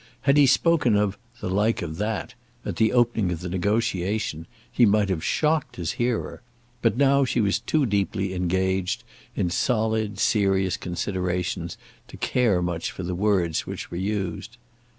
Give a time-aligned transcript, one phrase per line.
[0.21, 2.33] Had he spoken of the "like of that"
[2.65, 6.41] at the opening of the negotiation, he might have shocked his hearer;
[6.81, 9.03] but now she was too deeply engaged
[9.35, 11.77] in solid serious considerations
[12.07, 14.57] to care much for the words which were used.